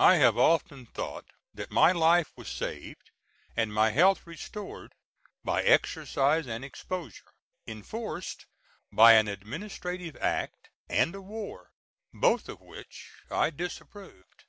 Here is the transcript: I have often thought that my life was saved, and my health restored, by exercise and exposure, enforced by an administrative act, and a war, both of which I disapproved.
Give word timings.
I 0.00 0.16
have 0.16 0.36
often 0.36 0.86
thought 0.86 1.26
that 1.54 1.70
my 1.70 1.92
life 1.92 2.32
was 2.36 2.48
saved, 2.48 3.12
and 3.56 3.72
my 3.72 3.90
health 3.90 4.26
restored, 4.26 4.92
by 5.44 5.62
exercise 5.62 6.48
and 6.48 6.64
exposure, 6.64 7.32
enforced 7.64 8.46
by 8.90 9.12
an 9.12 9.28
administrative 9.28 10.16
act, 10.16 10.70
and 10.88 11.14
a 11.14 11.22
war, 11.22 11.70
both 12.12 12.48
of 12.48 12.60
which 12.60 13.12
I 13.30 13.50
disapproved. 13.50 14.46